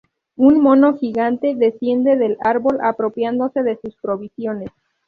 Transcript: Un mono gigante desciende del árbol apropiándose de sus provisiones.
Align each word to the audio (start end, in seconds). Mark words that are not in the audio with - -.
Un 0.35 0.59
mono 0.61 0.97
gigante 0.97 1.53
desciende 1.53 2.17
del 2.17 2.35
árbol 2.43 2.79
apropiándose 2.81 3.61
de 3.61 3.77
sus 3.83 3.95
provisiones. 3.97 4.71